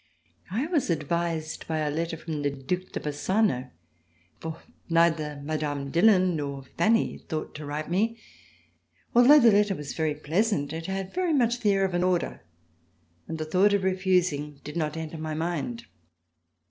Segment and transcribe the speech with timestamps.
[0.49, 3.69] I was advised by a letter from the Due de Bassano,
[4.39, 5.91] for neither Mme.
[5.91, 8.17] Dillon nor Fanny thought to write me.
[9.13, 12.43] Although the letter was very pleasant, it had very much the air of an order,
[13.27, 15.85] and the thought of refusing did not enter my mind.